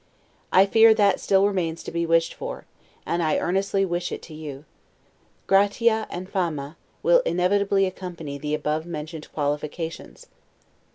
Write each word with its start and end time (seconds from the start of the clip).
I 0.51 0.65
fear 0.65 0.95
that 0.95 1.19
still 1.19 1.45
remains 1.45 1.83
to 1.83 1.91
be 1.91 2.07
wished 2.07 2.33
for, 2.33 2.65
and 3.05 3.21
I 3.21 3.37
earnestly 3.37 3.85
wish 3.85 4.11
it 4.11 4.23
to 4.23 4.33
you. 4.33 4.65
'Gratia 5.45 6.07
and 6.09 6.27
Fama' 6.27 6.75
will 7.03 7.19
inevitably 7.23 7.85
accompany 7.85 8.39
the 8.39 8.55
above 8.55 8.87
mentioned 8.87 9.31
qualifications. 9.31 10.25